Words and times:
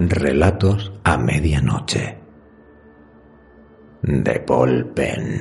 Relatos 0.00 0.92
a 1.02 1.18
medianoche 1.18 2.20
de 4.02 4.38
Paul 4.38 4.92
Penn. 4.94 5.40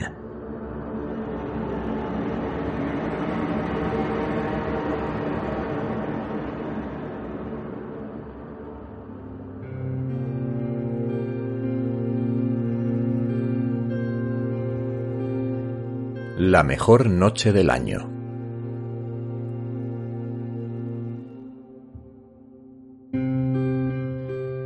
La 16.40 16.64
mejor 16.64 17.12
noche 17.12 17.54
del 17.54 17.70
año. 17.70 18.17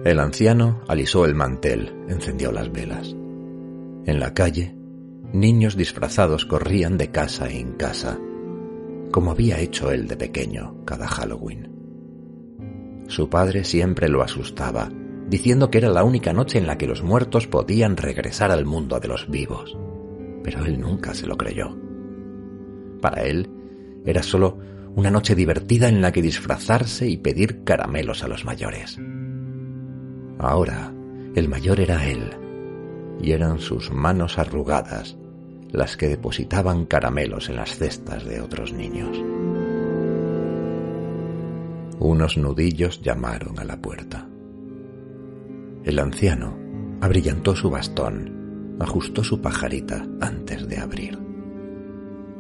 El 0.03 0.19
anciano 0.19 0.81
alisó 0.87 1.25
el 1.25 1.35
mantel, 1.35 1.93
encendió 2.07 2.51
las 2.51 2.71
velas. 2.71 3.15
En 4.05 4.19
la 4.19 4.33
calle, 4.33 4.75
niños 5.31 5.77
disfrazados 5.77 6.47
corrían 6.47 6.97
de 6.97 7.11
casa 7.11 7.51
en 7.51 7.73
casa, 7.73 8.19
como 9.11 9.29
había 9.29 9.59
hecho 9.59 9.91
él 9.91 10.07
de 10.07 10.17
pequeño 10.17 10.83
cada 10.85 11.07
Halloween. 11.07 11.69
Su 13.09 13.29
padre 13.29 13.63
siempre 13.63 14.09
lo 14.09 14.23
asustaba, 14.23 14.89
diciendo 15.27 15.69
que 15.69 15.77
era 15.77 15.89
la 15.89 16.03
única 16.03 16.33
noche 16.33 16.57
en 16.57 16.65
la 16.65 16.79
que 16.79 16.87
los 16.87 17.03
muertos 17.03 17.45
podían 17.45 17.95
regresar 17.95 18.49
al 18.49 18.65
mundo 18.65 18.99
de 18.99 19.07
los 19.07 19.29
vivos, 19.29 19.77
pero 20.43 20.65
él 20.65 20.79
nunca 20.79 21.13
se 21.13 21.27
lo 21.27 21.37
creyó. 21.37 21.77
Para 23.01 23.21
él, 23.21 23.51
era 24.03 24.23
solo 24.23 24.57
una 24.95 25.11
noche 25.11 25.35
divertida 25.35 25.89
en 25.89 26.01
la 26.01 26.11
que 26.11 26.23
disfrazarse 26.23 27.07
y 27.07 27.17
pedir 27.17 27.63
caramelos 27.63 28.23
a 28.23 28.27
los 28.27 28.45
mayores. 28.45 28.99
Ahora, 30.39 30.93
el 31.35 31.47
mayor 31.47 31.79
era 31.79 32.09
él, 32.09 32.31
y 33.21 33.31
eran 33.31 33.59
sus 33.59 33.91
manos 33.91 34.37
arrugadas 34.37 35.17
las 35.71 35.95
que 35.95 36.09
depositaban 36.09 36.85
caramelos 36.85 37.49
en 37.49 37.55
las 37.55 37.77
cestas 37.77 38.25
de 38.25 38.41
otros 38.41 38.73
niños. 38.73 39.17
Unos 41.99 42.37
nudillos 42.37 43.01
llamaron 43.01 43.59
a 43.59 43.63
la 43.63 43.79
puerta. 43.79 44.27
El 45.83 45.99
anciano 45.99 46.57
abrillantó 46.99 47.55
su 47.55 47.69
bastón, 47.69 48.75
ajustó 48.79 49.23
su 49.23 49.39
pajarita 49.41 50.05
antes 50.19 50.67
de 50.67 50.77
abrir. 50.77 51.19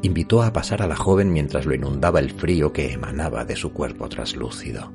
Invitó 0.01 0.41
a 0.41 0.51
pasar 0.51 0.81
a 0.81 0.87
la 0.87 0.95
joven 0.95 1.31
mientras 1.31 1.65
lo 1.65 1.75
inundaba 1.75 2.19
el 2.19 2.31
frío 2.31 2.73
que 2.73 2.91
emanaba 2.91 3.45
de 3.45 3.55
su 3.55 3.71
cuerpo 3.71 4.09
traslúcido. 4.09 4.91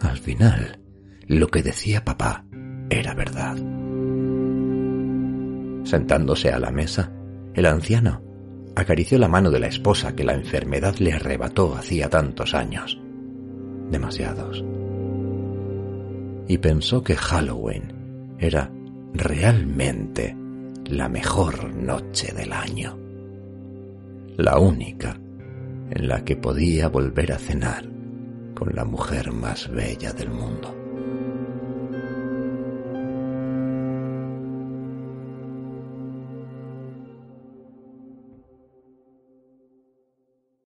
Al 0.00 0.16
final, 0.16 0.80
lo 1.26 1.48
que 1.48 1.62
decía 1.62 2.04
papá 2.04 2.44
era 2.90 3.14
verdad. 3.14 3.56
Sentándose 5.84 6.50
a 6.50 6.58
la 6.58 6.70
mesa, 6.70 7.12
el 7.54 7.66
anciano 7.66 8.22
acarició 8.76 9.18
la 9.18 9.28
mano 9.28 9.50
de 9.50 9.60
la 9.60 9.68
esposa 9.68 10.14
que 10.14 10.24
la 10.24 10.34
enfermedad 10.34 10.96
le 10.96 11.12
arrebató 11.12 11.76
hacía 11.76 12.08
tantos 12.08 12.54
años. 12.54 13.00
Demasiados. 13.90 14.64
Y 16.48 16.58
pensó 16.58 17.02
que 17.02 17.14
Halloween 17.14 18.36
era 18.38 18.70
realmente 19.12 20.36
la 20.86 21.08
mejor 21.08 21.74
noche 21.74 22.32
del 22.32 22.52
año. 22.52 22.98
La 24.36 24.58
única 24.58 25.16
en 25.90 26.08
la 26.08 26.24
que 26.24 26.36
podía 26.36 26.88
volver 26.88 27.32
a 27.32 27.38
cenar 27.38 27.88
con 28.54 28.74
la 28.74 28.84
mujer 28.84 29.32
más 29.32 29.70
bella 29.70 30.12
del 30.12 30.30
mundo. 30.30 30.83